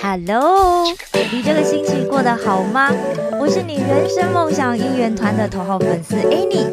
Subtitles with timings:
[0.00, 0.84] Hello，
[1.30, 2.90] 你这个星期过得好吗？
[3.38, 6.66] 我是你人生梦想应援团的头号粉丝 Annie。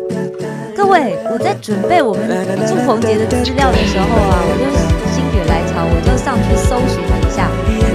[0.76, 4.66] 各位，我在准备我们祝鹏杰的资料的时候啊，我就
[5.14, 7.48] 心血来潮，我就上去搜寻了一下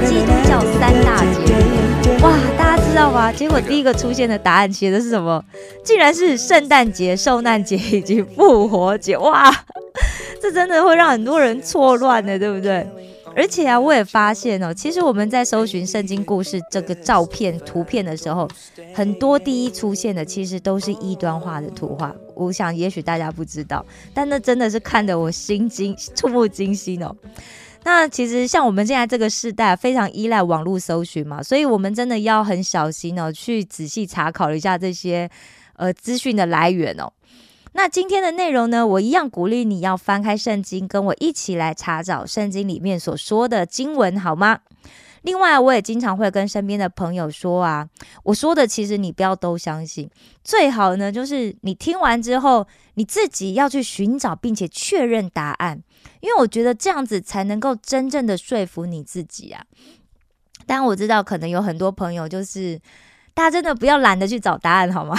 [0.06, 2.22] 基督教三大节日。
[2.22, 3.32] 哇，大家知道吗？
[3.32, 5.44] 结果第一个出现的答案写的是什么？
[5.82, 9.18] 竟然是圣诞节、受难节以及复活节。
[9.18, 9.52] 哇，
[10.40, 12.86] 这真的会让很多人错乱的，对不对？
[13.36, 18.48] 而且啊，我也发现哦，其实我们在搜寻圣经故事这个照片、图片的时候，
[18.94, 22.14] 很多第一出现的其实都是异端化的图画。
[22.34, 27.14] 我想，也许大家不知道，但那真的是看得我心惊、 触目惊心哦。
[27.84, 35.28] 那其实像我们现在这个时代，非常依赖网络搜寻嘛，所以我们真的要很小心哦，去仔细查考一下这些
[35.76, 37.12] 呃资讯的来源哦。
[37.76, 44.60] 那今天的内容呢，我一样鼓励你要翻开圣经，跟我一起来查找圣经里面所说的经文，好吗？
[45.22, 47.88] 另外，我也经常会跟身边的朋友说啊，
[48.22, 50.08] 我说的其实你不要都相信，
[50.44, 55.82] 最好呢就是你听完之后，你自己要去寻找并且确认答案，
[56.20, 59.64] 因为我觉得这样子才能够真正的说服你自己啊。
[60.64, 62.80] 当然，我知道可能有很多朋友就是，
[63.34, 65.16] 大家真的不要懒得去找答案，好吗？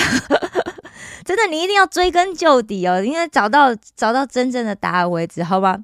[1.25, 5.79] 真的，你一定要追根究底哦，应该找到找到真正的答案为止，好吧？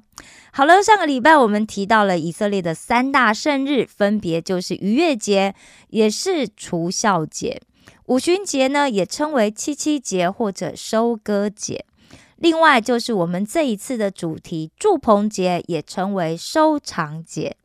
[0.52, 5.54] 好了，上个礼拜我们提到了以色列的三大圣日，分别就是逾越节，
[5.88, 7.60] 也是除孝节；
[8.06, 11.80] 五旬节呢，也称为七七节或者收割节；
[12.36, 17.56] 另外就是我们这一次的主题祝棚节，也称为收藏节。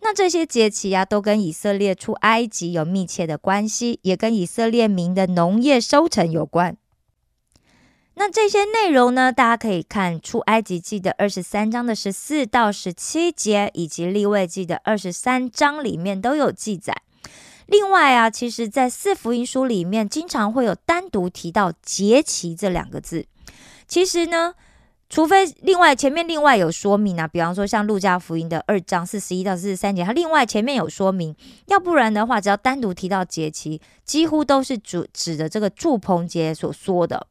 [0.00, 6.76] 那这些节期啊，都跟以色列出埃及有密切的关系，也跟以色列民的农业收成有关。
[8.18, 16.92] 那这些内容呢，大家可以看出埃及记的二十三章的十四到十七节，以及立位记的二十三章里面都有记载。
[17.66, 23.24] 另外啊，其实，在四福音书里面，经常会有单独提到节期这两个字。
[23.86, 24.54] 其实呢。
[25.10, 31.34] 除非另外前面另外有说明啊，比方说像路加福音的二章四十一到四十三节，它另外前面有说明，
[31.68, 37.26] 要不然的话，只要单独提到节期，几乎都是指指的这个祝棚节所说的。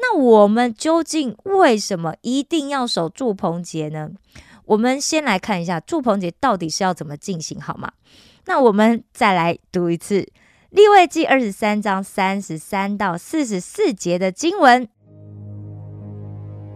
[0.00, 4.10] 那我们究竟为什么一定要守祝棚节呢？
[4.64, 7.92] 我们先来看一下祝棚节到底是要怎么进行，好吗？
[8.46, 10.28] 那我们再来读一次
[10.70, 14.88] 立位记二十三章三十三到四十四节的经文。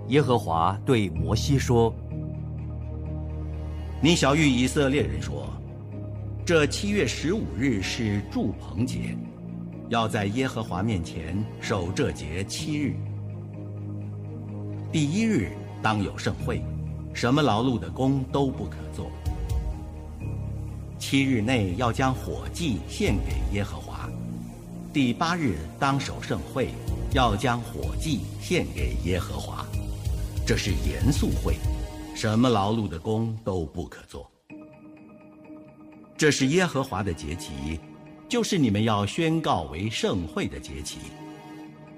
[0.09, 1.95] 耶和华对摩西说
[4.03, 5.47] ：“你小谕以色列人说，
[6.45, 9.17] 这七月十五日是祝棚节，
[9.89, 12.95] 要在耶和华面前守这节七日。
[14.93, 15.51] 第一日
[15.83, 16.63] 当有盛会，
[17.15, 19.11] 什么劳碌的工都不可做。
[20.99, 24.07] 七日内要将火祭献给耶和华。
[24.93, 26.69] 第八日当守盛会，
[27.15, 29.65] 要将火祭献给耶和华。”
[30.47, 31.57] 这是严肃会，
[32.15, 34.31] 什么劳碌的工都不可做。
[36.19, 37.81] 这是耶和华的节期，
[38.29, 40.99] 就是你们要宣告为盛会的节期，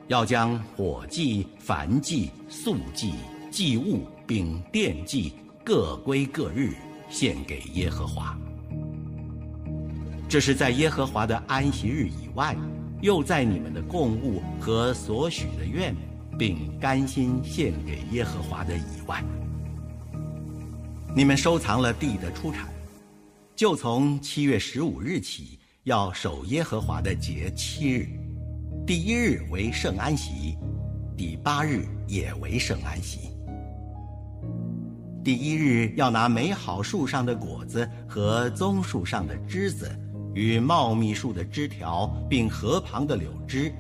[0.09, 3.15] 要将火祭、燔祭、素祭、
[3.51, 5.33] 祭物并奠祭
[5.65, 6.75] 各归各日，
[7.09, 8.39] 献给耶和华。
[10.29, 12.57] 这是在耶和华的安息日以外，
[13.01, 15.95] 又在你们的供物和所许的愿。
[16.37, 19.23] 并甘心献给耶和华的以外，
[21.15, 22.69] 你们收藏了地的出产，
[23.55, 28.09] 就从七月十五日起要守耶和华的节七日，
[28.87, 30.59] 第一日为圣安息，
[31.17, 33.31] 第八日也为圣安息。
[35.25, 39.91] 第一日要拿美好树上的果子和棕树上的枝子，
[40.35, 43.73] 与茂密树的枝条，并河旁的柳枝。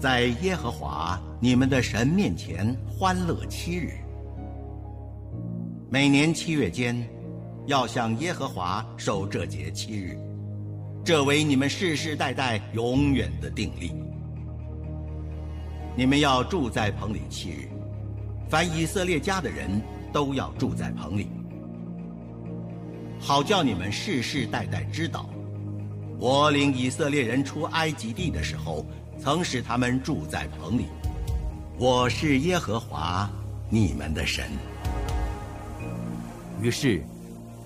[0.00, 3.92] 在耶和华你们的神面前欢乐七日，
[5.88, 7.08] 每年七月间，
[7.66, 10.18] 要向耶和华守这节七日，
[11.04, 13.92] 这为你们世世代代永远的定例。
[15.96, 17.68] 你们要住在棚里七日，
[18.48, 19.80] 凡以色列家的人
[20.12, 21.28] 都要住在棚里，
[23.18, 25.28] 好叫你们世世代代知道，
[26.18, 28.86] 我领以色列人出埃及地的时候。
[29.22, 30.86] 曾使他们住在棚里。
[31.76, 33.30] 我是耶和华
[33.68, 34.46] 你们的神。
[36.62, 37.04] 于是，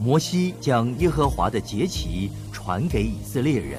[0.00, 3.79] 摩西将耶和华的节期传给以色列人。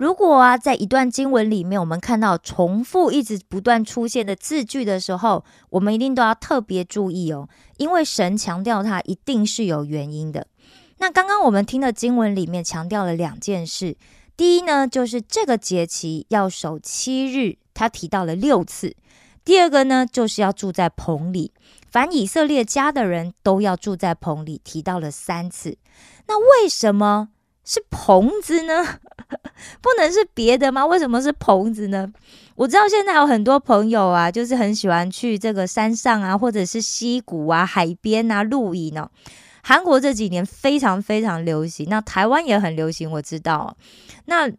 [0.00, 10.46] 如果啊，在一段经文里面，我们看到重复一直不断出现的字句的时候，我们一定都要特别注意哦，因为神强调它一定是有原因的。
[11.00, 13.94] 那刚刚我们听的经文里面强调了两件事，
[14.38, 18.92] 第一呢，就是这个节期要守七日，他提到了六次；
[19.44, 21.52] 第二个呢，就是要住在棚里，
[21.90, 25.76] 凡以色列家的人都要住在棚里，提到了三次。
[26.26, 27.28] 那为什么？
[27.64, 28.84] 是棚子呢？
[29.80, 30.84] 不能是别的吗？
[30.86, 32.10] 为什么是棚子呢？
[32.56, 39.10] 我知道现在有很多朋友啊，就是很喜欢去这个山上啊，或者是溪谷啊、海边啊露营呢。
[39.62, 43.76] 韩国这几年非常非常流行，那台湾也很流行，我知道。
[44.24, 44.50] 那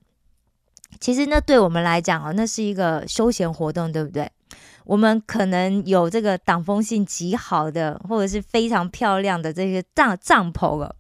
[0.99, 4.29] 其实那对我们来讲哦，那是一个休闲活动，对不对？
[4.85, 10.95] 我们可能有这个挡风性极好的，或者是非常漂亮的这些帐帐篷了。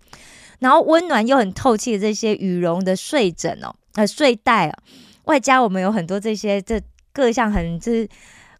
[0.61, 4.73] 然后温暖又很透气的这些羽绒的睡枕哦，呃睡袋哦，
[5.25, 6.79] 外加我们有很多这些这
[7.11, 8.07] 各项很这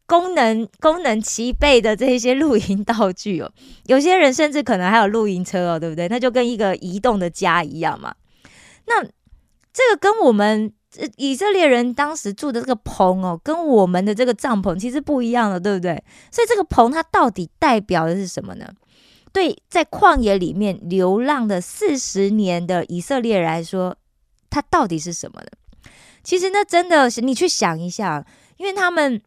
[0.07, 3.51] 功能功能齐备的这些露营道具哦，
[3.85, 6.07] 有些人甚至可能还有露营车哦，对不对？
[6.09, 8.13] 那就跟一个移动的家一样嘛。
[8.87, 10.73] 那这个跟我们
[11.15, 16.03] 以色列人当时住的这个棚哦，跟我们的这个帐篷其实不一样的，对不对？
[16.31, 18.65] 所以这个棚它到底代表的是什么呢？
[19.33, 23.95] 对，在旷野里面流浪的四十年的以色列人来说，
[24.49, 25.91] 他到底是什么呢？
[26.21, 28.25] 其实那真的是你去想一下，
[28.57, 29.21] 因为他们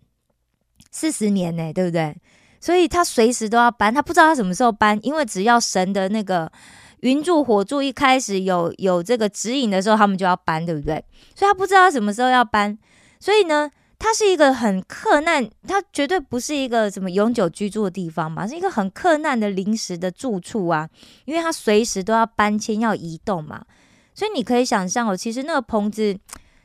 [0.91, 2.15] 四十年呢，对不对？
[2.61, 6.53] 所以他随时都要搬，他不知道他什么时候搬，因为只要神的那个
[7.01, 11.05] 云柱火柱一开始有有这个指引的时候，他们就要搬，对不对？
[11.35, 12.79] 所以他不知道他什么时候要搬，
[13.19, 13.71] 所以呢。
[14.07, 20.87] 它是一个很克难，它绝对不是一个什么永久居住的地方嘛，是一个很克难的临时的住处啊，
[21.25, 23.65] 因为它随时都要搬迁、要移动嘛，
[24.13, 26.15] 所以你可以想象哦，其实那个棚子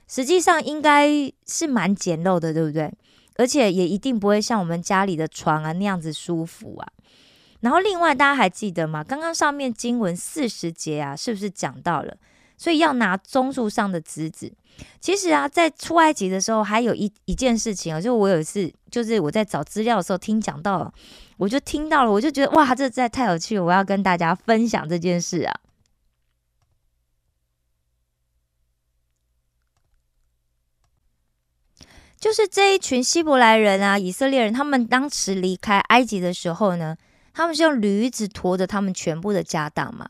[0.05, 1.09] 实际上应该
[1.47, 2.91] 是蛮简陋的，对不对？
[3.37, 6.91] 而且也一定不会像我们家里的床啊那样子舒服啊。
[7.61, 9.01] 然后另外大家还记得吗？
[9.01, 12.17] 刚刚上面经文四十节啊，是不是讲到了？
[12.59, 14.53] 所以要拿棕树上的枝子。
[15.01, 20.93] 其实啊，在出埃及的时候，还有一一件事情啊，就我有一次，就是我在找资料的时候听讲到了，
[21.37, 25.59] 我就听到了，我就觉得哇，这在太有趣，我要跟大家分享这件事啊。
[32.19, 36.97] 就是这一群希伯来人啊，以色列人，他们当时离开埃及的时候呢，
[37.33, 40.09] 他们是用驴子驮着他们全部的家当嘛。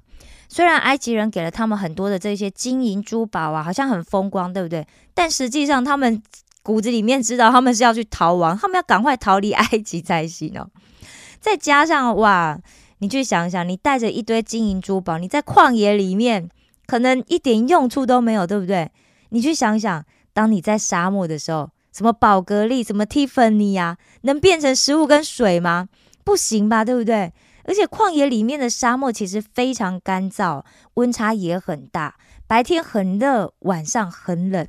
[0.52, 4.86] 虽然埃及人给了他们很多的这些金银珠宝啊，好像很风光，对不对？
[5.14, 6.22] 但实际上他们
[6.64, 10.68] 骨子里面知道，他们是要去逃亡，他们要赶快逃离埃及才行哦。
[11.40, 12.60] 再加上哇，
[12.98, 16.50] 你去想想，你带着一堆金银珠宝，你在旷野里面
[16.88, 18.92] 可能一点用处都没有，对不对？
[19.30, 20.04] 你去想想，
[20.34, 25.88] 当你在沙漠的时候，什么宝格丽、什么蒂芬尼呀，能变成食物跟水吗？
[26.24, 27.32] 不行吧，对不对？
[27.70, 32.18] 而且旷野里面的沙漠其实非常干燥，温差也很大，
[32.48, 34.68] 白天很热，晚上很冷，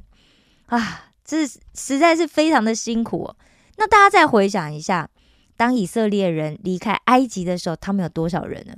[0.66, 3.34] 啊，这实在是非常的辛苦。
[3.78, 5.08] 那大家再回想一下，
[5.56, 8.74] 当以色列人离开埃及的时候，他们有多少人呢？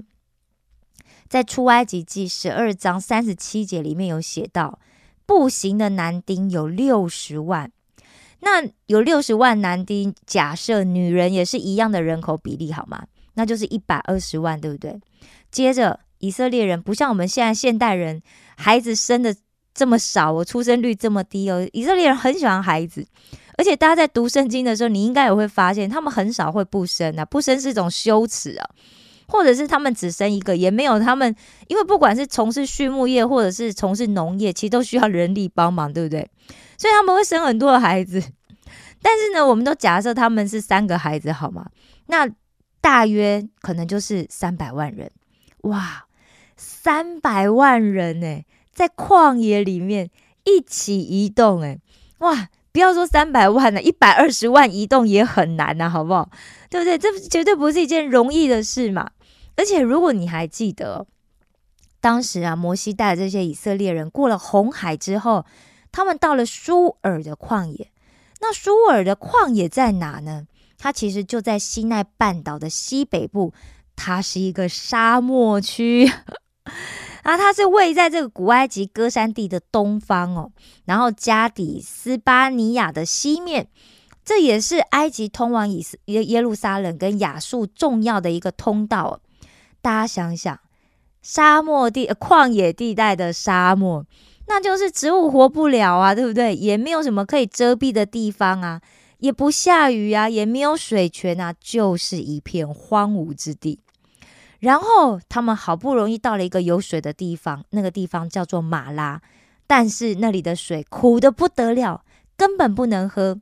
[1.28, 4.78] 在出埃及记十二章三十七节里面有写到，
[5.26, 7.72] 步行的男丁有六十万。
[8.38, 13.06] 那有六十万男丁，假设女人也是一样的人口比例，好吗？
[13.34, 15.00] 那就是一百二十万，对不对？
[15.50, 18.22] 接着，以色列人不像我们现在现代人，
[18.56, 19.34] 孩子生的
[19.74, 21.68] 这么少，我出生率这么低哦。
[21.72, 23.06] 以色列人很喜欢孩子，
[23.58, 28.70] 而且大家在读圣经的时候，你应该也会发现，他们很少会不生啊，不生是一种羞耻啊，
[29.28, 31.34] 或者是他们只生一个，也没有他们，
[31.68, 36.30] 因为不管是从事畜牧业或者是从事农业，其实都需要人力帮忙，对不对？
[36.78, 38.22] 所以他们会生很多的孩子，
[39.02, 41.66] 但是呢，我们都假设他们是三个孩子，好吗？
[42.06, 42.28] 那。
[42.82, 45.10] 大约可能就是三百万人，
[45.62, 46.06] 哇，
[46.56, 48.42] 三百万人呢，
[48.74, 50.10] 在旷野里面
[50.44, 51.78] 一起移动，哎，
[52.18, 56.28] 哇，不要说三百万了，一百二十万移动也很难呐，好不好？
[56.68, 56.98] 对不对？
[56.98, 59.12] 这绝对不是一件容易的事嘛。
[59.56, 61.06] 而且如果你还记得，
[62.00, 65.46] 当时啊，摩西带这些以色列人过了红海之后，
[65.92, 67.92] 他们到了舒尔的旷野，
[68.40, 70.48] 那舒尔的旷野在哪呢？
[70.82, 73.54] 它其实就在西奈半岛的西北部，
[73.94, 76.10] 它是一个沙漠区
[77.22, 80.50] 啊，它是位在这个古埃及戈山地的东方哦，
[80.84, 83.68] 然后加底斯巴尼亚的西面，
[84.24, 89.20] 这也是埃及通往以耶耶路撒冷跟亚述重要的一个通道。
[89.80, 90.58] 大家想想，
[91.22, 94.04] 沙漠地旷野地带的沙漠，
[94.48, 96.56] 那就是植物活不了啊，对不对？
[96.56, 98.80] 也没有什么可以遮蔽的地方啊，
[99.22, 103.78] 也不下雨啊，也没有水泉啊，就是一片荒芜之地。
[104.58, 109.22] 然后他们好不容易到了一个有水的地方，那个地方叫做马拉，
[109.68, 112.04] 但是那里的水苦的不得了，
[112.36, 113.40] 根本不能喝。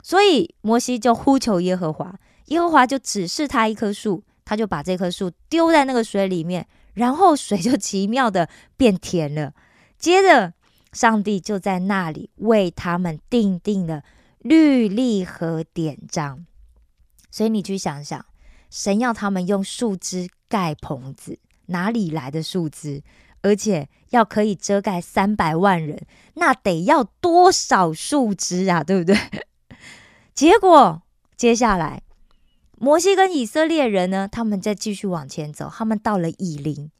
[0.00, 2.14] 所以摩西就呼求耶和华，
[2.46, 9.52] 耶和华就指示他一棵树，他就把这棵树丢在那个水里面，然后水就奇妙的变甜了。
[9.98, 10.52] 接着，
[10.92, 14.04] 上帝就在那里为他们定定了
[14.48, 16.46] 律例和典章。
[17.30, 18.24] 所以你去想想，
[18.70, 23.02] 神要他们用树枝盖棚子，哪里来的树枝？
[23.42, 28.82] 而且要可以遮盖三百万人，那得要多少树枝啊？
[28.82, 29.16] 对不对？
[30.34, 31.02] 结果
[31.36, 32.02] 接下来，
[32.78, 36.90] 摩西跟以色列人呢，他们再继续往前走，他们到了以林，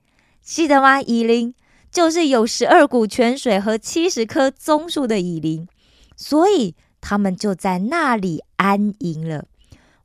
[0.43, 1.01] 记得吗？
[1.01, 1.55] 以林。
[1.89, 5.67] 就是有十二股泉水和七十棵棕树的以林，
[6.15, 6.75] 所以
[7.09, 9.45] 他们就在那里安营了。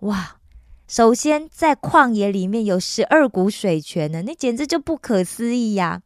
[0.01, 0.35] 哇！
[0.87, 6.03] 首先在旷野里面有十二股水泉呢，那简直就不可思议呀！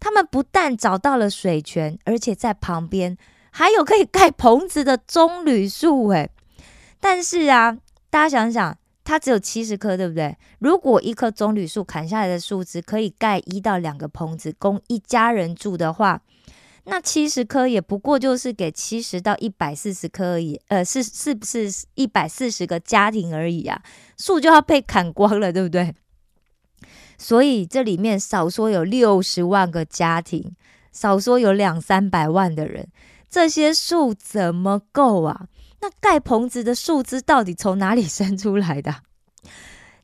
[0.00, 3.16] 他们不但找到了水泉，而且在旁边
[3.52, 6.08] 还有可以盖棚子的棕榈树。
[6.08, 6.28] 诶，
[6.98, 7.78] 但是啊，
[8.10, 8.76] 大家想想。
[9.06, 10.34] 它只有七十棵，对不对？
[10.58, 16.22] 如果一棵棕榈树砍下来的树枝可以盖一到两个棚子，供一家人住的话，
[16.86, 20.60] 那七十棵也不过就是给七十到一百四十棵而已。
[20.68, 23.82] 呃，是是不是一百四十个家庭而已啊？
[24.18, 25.94] 树就要被砍光了，对不对？
[27.16, 30.54] 所以这里面少说有六十万个家庭，
[30.92, 32.88] 少说有两三百万的人，
[33.30, 35.46] 这些树怎么够啊？
[35.80, 38.96] 那盖棚子的树枝到底从哪里生出来的？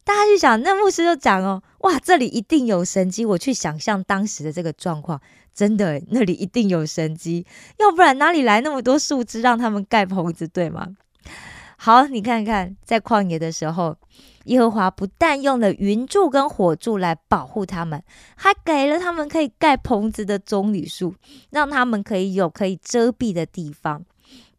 [0.04, 3.24] 大家去想，那牧师就讲哦，哇，这里一定有神机。
[3.24, 5.20] 我去想象当时的这个状况，
[5.54, 7.46] 真的，那里一定有神机，
[7.78, 10.88] 要不然哪里来那么多树枝让他们盖棚子，对吗？
[11.76, 13.96] 好，你看看，在旷野的时候，
[14.44, 18.02] 耶和华不但用了云柱跟火柱来保护他们，
[18.36, 21.14] 还给了他们可以盖棚子的棕榈树，
[21.50, 24.04] 让他们可以有可以遮蔽的地方。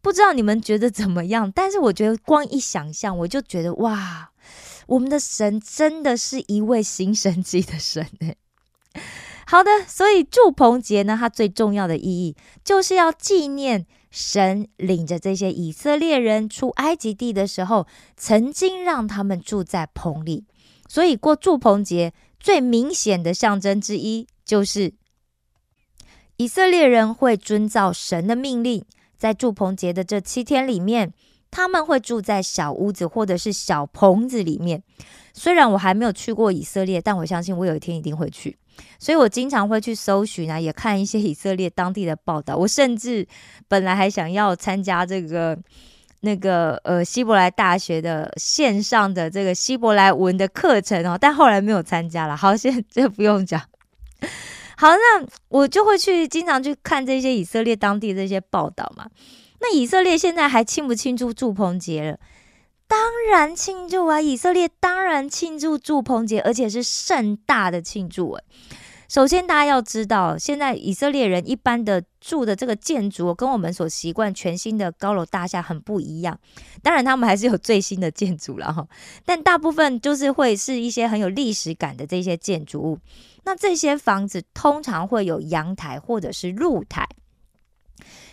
[0.00, 1.52] 不知道你们觉得怎么样？
[1.52, 4.31] 但是我觉得光一想象，我就觉得哇，
[4.92, 8.36] 我们的神真的是一位新神迹的神哎。
[9.46, 20.44] 好的，所以祝棚节呢，它最重要的意义就是要纪念神领着这些以色列人出埃及地的时候，曾经让他们住在棚里。
[20.88, 24.92] 所以过祝棚节最明显的象征之一，就是
[26.36, 28.84] 以色列人会遵照神的命令。
[29.16, 31.12] 在祝棚节的这七天里面，
[31.52, 34.82] 他们会住在小屋子或者是小棚子里面。
[35.34, 38.56] 虽然我还没有去过以色列，但我相信我有一天一定会去。
[38.98, 42.56] 所以我经常会去搜寻啊，也看一些以色列当地的报道。
[42.56, 43.26] 我甚至
[43.68, 45.56] 本来还想要参加这个
[46.20, 52.34] 那个呃希伯来大学的线上的这个希伯来文的课程哦，但后来没有参加了。
[52.36, 53.60] 好，现在这不用讲。
[54.76, 59.06] 好，那我就会去经常去看这些以色列当地这些报道嘛。
[59.62, 62.18] 那以色列现在还庆不庆祝祝棚节了？
[62.88, 62.98] 当
[63.30, 64.20] 然庆祝啊！
[64.20, 68.44] 以色列当然庆祝祝棚节，而且是盛大的庆祝诶。
[69.08, 76.38] 首先，大家要知道，现在以色列人一般的住的这个建筑，跟我们所习惯全新的高楼大厦很不一样。
[76.82, 78.86] 当然，他们还是有最新的建筑了哈，
[79.24, 82.98] 但大部分就是会是一些很有历史感的这些建筑物。
[83.44, 87.06] 那这些房子通常会有阳台或者是露台。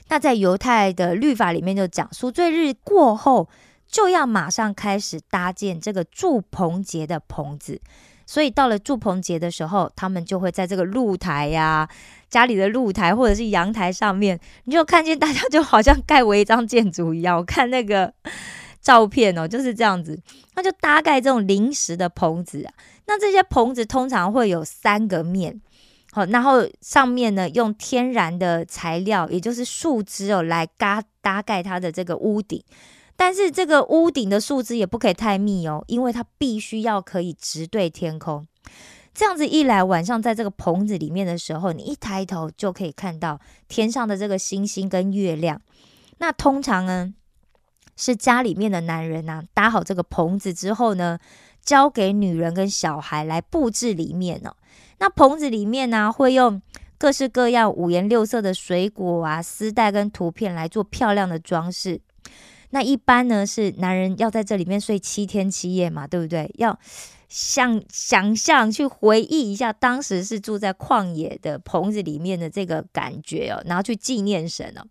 [0.09, 3.47] 那在犹太的律法里面就讲，赎罪日过后
[3.87, 7.79] 就要马上开始搭建这个祝棚节的棚子。
[8.25, 11.89] 所以到了祝棚节的时候，他们就会在这个露台呀、
[12.29, 17.37] 家里的露台或者是阳台上面，你就看见大家就好像盖违章建筑一样。
[17.37, 18.13] 我看那个
[18.81, 20.19] 照片哦，就是这样子，
[20.55, 22.73] 那就搭盖这种临时的棚子啊。
[23.07, 25.59] 那这些棚子通常会有三个面，
[26.11, 32.63] 好，然后上面呢用天然的材料，也就是树枝哦，来搭搭盖它的这个屋顶。
[33.15, 38.47] 但是这个屋顶的树枝也不可以太密哦，因为它必须要可以直对天空。
[39.13, 45.61] 这样子一来，晚上在这个棚子里面的时候，你一抬头就可以看到天上的这个星星跟月亮。
[46.17, 47.13] 那通常呢，
[47.95, 51.19] 是家里面的男人呐，搭好这个棚子之后呢。
[51.61, 54.55] 交给女人跟小孩来布置里面哦。
[54.99, 56.61] 那棚子里面呢，会用
[56.97, 62.01] 各式各样五颜六色的水果啊、丝带跟图片来做漂亮的装饰。
[62.71, 66.53] 那一般呢，是男人要在这里面睡七天七夜嘛，对不对？
[66.59, 66.77] 要
[67.27, 74.85] 想想象去回忆一下当时是住在旷野的棚子里面的这个感觉哦，然后去纪念神哦。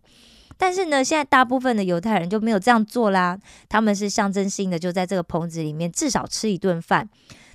[0.57, 3.39] 但是呢，现在大部分的犹太人就没有这样做啦。
[3.69, 7.07] 他们是象征性的，就在这个棚子里面至少吃一顿饭。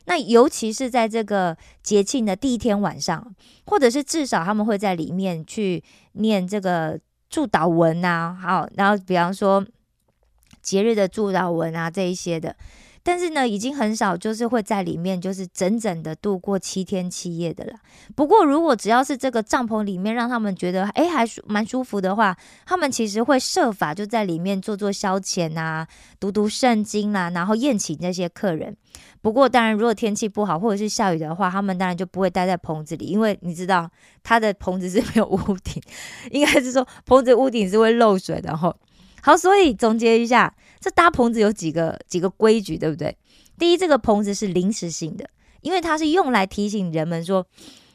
[0.06, 3.34] 那尤其是在这个节庆的第一天晚上，
[3.66, 5.82] 或者是至少他们会在里面去
[6.12, 9.64] 念这个祝祷文啊，好，然后比方说
[10.62, 12.54] 节日的祝祷文啊这一些的。
[13.06, 17.74] 但是呢，已经很少就是会在里面就是整整的度过七天七夜的了。
[18.16, 22.34] 不过，如果只要是这个帐篷里面让他们觉得哎还蛮舒服的话，
[22.64, 25.86] 他们其实会设法就在里面做做消遣啊，
[26.18, 28.74] 读读圣经啦，然后宴请那些客人。
[29.20, 33.90] 不过，当然如果天气不好或者是下雨的话，他们当然就不会待在棚子里，因为你知道
[34.22, 35.82] 他的棚子是没有屋顶，
[36.32, 38.56] 应该是说棚子屋顶是会漏水的。
[38.56, 38.74] 吼，
[39.20, 40.54] 好，所以总结一下。
[40.84, 43.16] 这搭棚子有几个几个规矩，对不对？
[43.58, 45.26] 第一，这个棚子是临时性的，
[45.62, 47.46] 因为它是用来提醒人们说，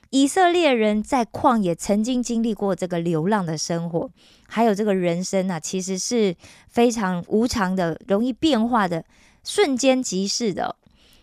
[0.10, 4.10] 以色列人在旷野曾经经历过这个流浪的生活，
[4.48, 6.36] 还有这个人生啊，其实是
[6.68, 9.06] 非常无常的、容易变化的、
[9.44, 10.76] 瞬间即逝的。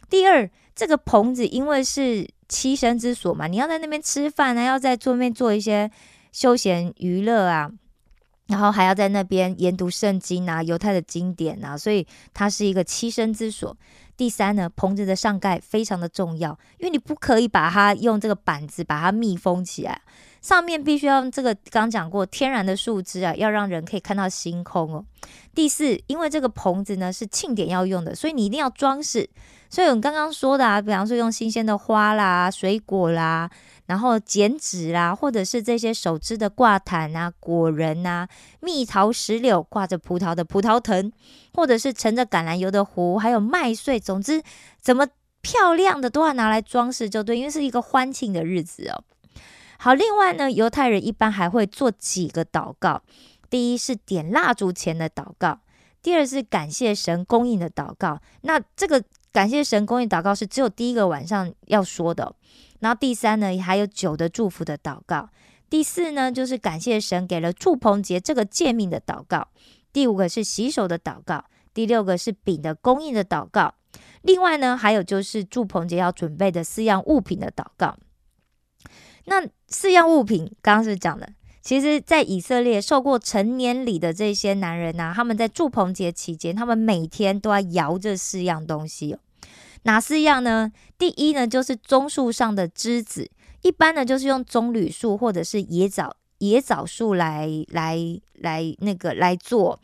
[0.08, 5.90] 第二，这个棚子因为是栖身之所嘛，你要在那边吃饭啊，要在桌面做一些
[6.30, 7.72] 休闲娱乐啊。
[8.46, 13.76] 然后还要在那边研读圣经啊，犹太的经典啊，所以它是一个栖身之所。
[14.16, 20.00] 第三呢，棚子的上盖非常的重要，因为你不可以把它用这个板子把它密封起来，
[20.40, 25.04] 上面必须要用这个刚讲过天然的树枝啊，要让人可以看到星空哦。
[25.54, 29.28] 第四，因为这个棚子呢是庆典要用的，所以你一定要装饰。
[29.68, 33.50] 所以我们刚刚说的啊，比方说用新鲜的花啦、水果啦。
[33.86, 38.26] 然后剪纸啦，或者是这些手织的挂毯啊、果仁啊、
[38.58, 41.12] 蜜桃、石榴挂着葡萄的葡萄藤，
[41.54, 44.42] 或者是盛着橄榄油的壶，还有麦穗，总之
[44.80, 45.06] 怎么
[45.40, 49.04] 漂亮的都要拿来装饰就对，因为是一个欢庆的日子哦。
[49.78, 53.02] 好，另外呢，犹太人一般还会做几个祷告，
[53.48, 55.60] 第一是点蜡烛前的祷告，
[56.02, 58.20] 第二是感谢神供应的祷告。
[58.40, 59.00] 那这个
[59.36, 62.34] 感谢神供应祷告是只有第一个晚上要说的。
[62.80, 65.28] 然后第三呢，还有酒的祝福的祷告；
[65.68, 69.48] 第四呢，就是感谢神给了祝棚节这个诫命的祷告；
[69.92, 73.74] 第五个是洗手的祷告；第六个是饼的供应的祷告。
[74.22, 77.94] 另外呢，还有就是祝棚节要准备的四样物品的祷告。
[79.26, 81.28] 那四样物品刚刚是讲的，
[81.60, 89.18] 其实在以色列受过成年礼的这些男人呐，他们在祝棚节期间，他们每天都要摇这四样东西哦。
[89.86, 90.72] 哪四样呢？
[90.98, 93.30] 第一呢，就是棕树上的枝子，
[93.62, 97.96] 一般呢就是用棕榈树或者是野枣野枣树来来
[98.34, 99.78] 来那个来做，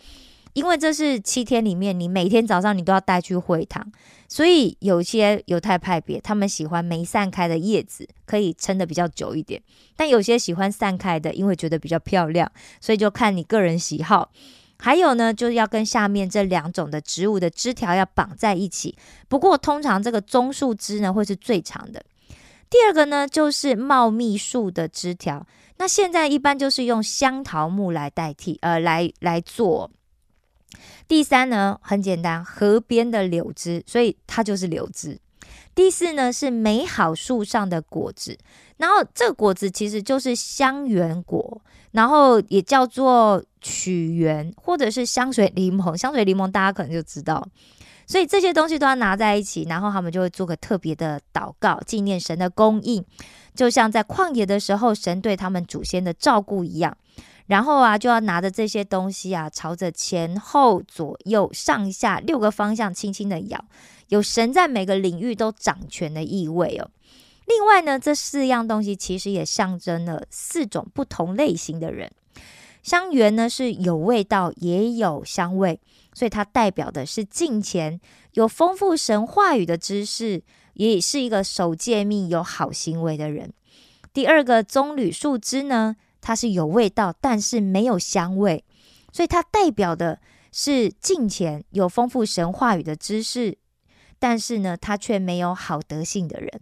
[0.54, 3.86] 因为这是七天里面你每天早上你都要带去会堂，
[4.28, 9.62] 所以有些犹太派别他们喜欢没散开的叶子，可以撑得比较久一点，
[9.96, 14.32] 但有些喜欢散开的，因为觉得比较漂亮，所以就看你个人喜好。
[14.82, 18.98] 还有呢，就是要跟下面这两种的植物的枝条要绑在一起。
[19.28, 22.02] 不过通常这个棕树枝呢会是最长的。
[22.68, 25.46] 第二个呢就是茂密树的枝条。
[25.76, 29.88] 那现在一般就是用香桃木来代替，呃，来来做。
[31.06, 35.20] 第三呢很简单，河边的柳枝，所以它就是柳枝。
[35.74, 38.36] 第四呢是美好树上的果子，
[38.76, 45.96] 然后这个果子其实就是香橼果，然后也叫做曲缘，或者是香水柠檬。
[45.96, 47.46] 香水柠檬大家可能就知道，
[48.06, 53.02] 所以这些东西都要拿在一起，然后他们就会做个特别的祷告，纪念神的供应，
[53.54, 56.96] 就像在旷野的时候神对他们祖先的照顾一样。
[57.52, 63.62] 然后啊，就要拿着这些东西啊，朝着前后左右上下六个方向轻轻的摇。
[64.08, 66.90] 有神在每个领域都掌权的意味哦。
[67.44, 72.10] 另外呢，这四样东西其实也象征了四种不同类型的人。
[72.82, 75.78] 香橼呢是有味道也有香味，
[76.14, 78.00] 所以它代表的是敬虔、
[78.32, 83.52] 有丰富神话语的知识，也是一个守戒命、有好行为的人。
[84.14, 88.64] 第二个棕榈树枝呢，它是有味道，但是没有香味，
[89.12, 90.18] 所以它代表的
[90.50, 93.58] 是近前、有丰富神话语的知识。
[94.18, 96.60] 但是呢，他却没有好德性的人。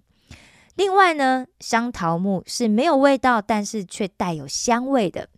[0.77, 5.29] 另外呢，香桃木是没有味道，但是却带有香味的。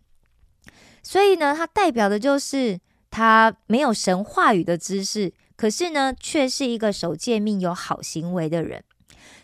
[1.01, 2.79] 所以呢，它代表的就是
[3.11, 8.81] 他没有神话语的知识，可是呢，却是一个守戒命、有好行为的人。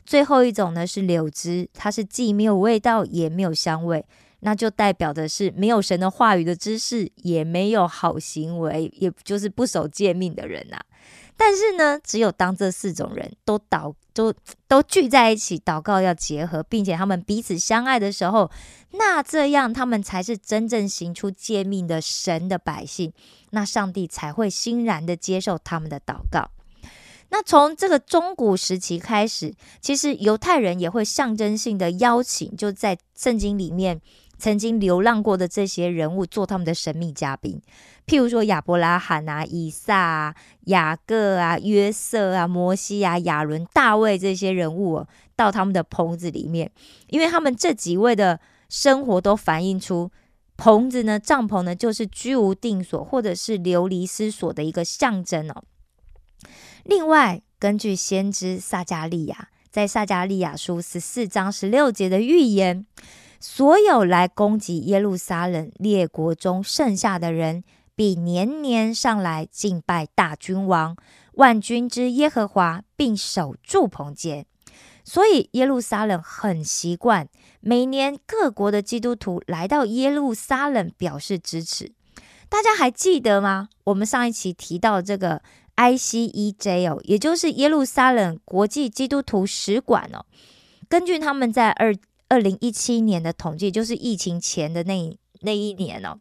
[0.06, 4.06] 最后一种呢是柳枝，它是既没有味道，也没有香味，
[4.42, 10.80] 那就代表的是没有神的话语的知识，也没有好行为，也就是不守诫命的人呐。
[11.36, 14.34] 但是呢，只有当这四种人都祷都
[14.68, 18.52] 都聚在一起祷告要结合，并且他们彼此相爱的时候，
[18.92, 23.14] 那这样他们才是真正行出诫命的神的百姓，
[23.52, 26.50] 那上帝才会欣然的接受他们的祷告。
[27.30, 34.02] 那从这个中古时期开始，其实犹太人也会象征性的邀请，就在圣经里面。
[34.40, 37.62] 曾经流浪过的这些人物做他们的神秘嘉宾，
[38.08, 40.36] 譬如说亚伯拉罕啊、以撒啊、
[40.68, 46.72] 雅各啊、约瑟啊、摩西啊、亚伦、大卫这些人物到他们的棚子里面，
[47.08, 50.10] 因为他们这几位的生活都反映出
[50.56, 55.64] 棚子呢、帐篷呢，就是居无定所或者是流离失所的一个象征哦。
[56.86, 62.86] 另外，根据先知撒加利亚在撒加利亚书十四章十六节的预言。
[63.42, 67.64] 所有来攻击耶路撒冷列国中剩下的人，
[67.96, 70.98] 必年年上来敬拜大君王
[71.36, 74.46] 万军之耶和华，并守住棚节。
[75.06, 77.30] 所以耶路撒冷很习惯
[77.62, 81.94] 每年各国的基督徒来到耶路撒冷表示支持。
[82.50, 83.70] 大家还记得吗？
[83.86, 85.42] 我们上一期提到这个
[85.78, 90.26] ICEJ 哦，也就是耶路撒冷国际基督徒使馆哦，
[90.90, 91.96] 根据他们在二。
[92.30, 96.20] 二零一七年的统计，就是疫情前的那那一年哦。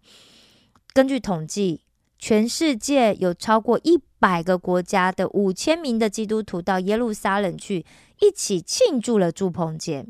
[0.92, 1.82] 根据统计，
[2.18, 7.84] 全世界有超过一百个国家的五千名的基督徒到耶路撒冷去，
[8.20, 10.04] 一起庆祝了祝棚节。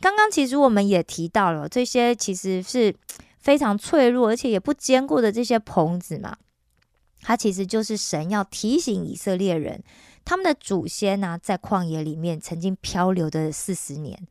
[0.00, 2.94] 刚刚其实我们也提到了，这些其实是
[3.38, 6.36] 非常脆弱而且也不坚固的这些棚子嘛。
[7.20, 9.82] 它其实就是神要提醒以色列人，
[10.24, 14.26] 他们的祖先呢，在旷野里面曾经漂流的四十年。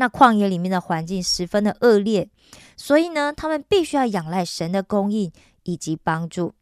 [0.00, 2.26] 那旷野里面的环境十分的恶劣，
[2.74, 5.30] 所以呢，他们必须要仰赖神的供应
[5.64, 6.54] 以及帮助。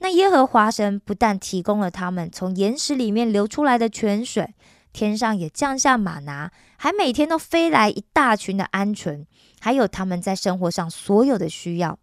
[0.00, 4.54] 那耶和华神不但提供了他们从岩石里面流出来的泉水，
[4.92, 9.24] 天上也降下马拿，还每天都飞来一大群的鹌鹑，
[9.60, 11.98] 还有他们在生活上所有的需要。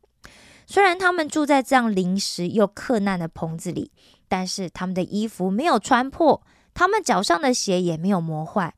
[0.66, 3.92] 虽然他们住在这样临时又克难的棚子里，
[4.28, 6.42] 但是他们的衣服没有穿破，
[6.74, 8.74] 他们脚上的鞋也没有磨坏。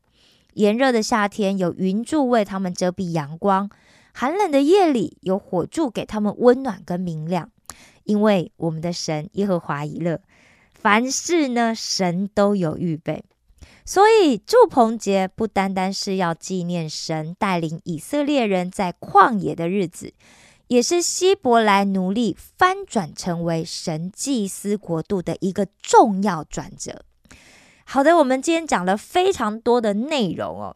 [0.55, 3.69] 炎热的夏天有云柱为他们遮蔽阳光，
[4.13, 7.49] 寒冷的夜里有火柱给他们温暖跟明亮。
[8.03, 10.21] 因为我们的神耶和华以乐，
[10.73, 13.23] 凡事呢神都有预备，
[13.85, 20.13] 所以祝棚节不单单是要纪念神带领以色列人在旷野的日子，
[20.67, 27.05] 也是希伯来奴隶翻转成为神祭司国度的一个重要转折。
[27.85, 30.75] 好的，我们今天讲了非常多的内容哦，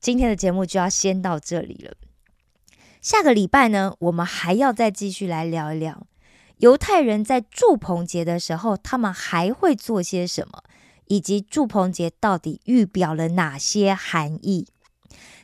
[0.00, 1.94] 今天的节目就要先到这里了。
[3.00, 6.06] 下个礼拜呢，我们还要再继续来聊一聊
[6.58, 10.62] 犹太人在祝棚节的时候，他们还会做些什么，
[11.06, 14.66] 以及祝棚节到底预表了哪些含义。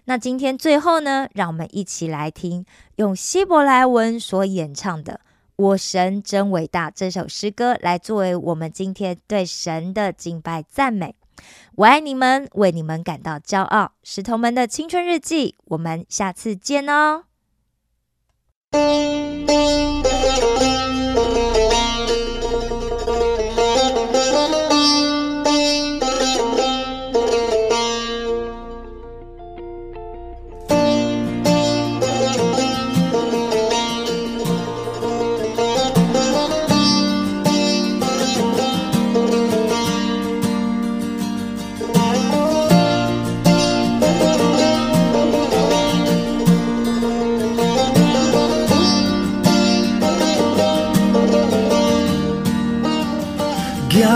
[0.06, 5.20] 那今天最后呢，让我们一起来听用希伯来文所演唱的。
[5.56, 11.14] 我神真伟大，这首诗歌来作为我们今天对神的敬拜赞美。
[11.76, 13.92] 我爱你们，为你们感到骄傲。
[14.02, 17.24] 石头们的青春日记，我们下次见哦。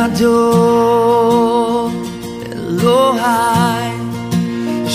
[0.04, 1.90] Ador
[2.52, 3.90] Elohai